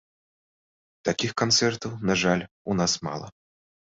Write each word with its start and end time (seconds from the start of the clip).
Такіх 1.09 1.31
канцэртаў, 1.41 1.91
на 2.11 2.17
жаль, 2.23 2.43
у 2.69 2.79
нас 2.81 2.91
мала. 3.11 3.27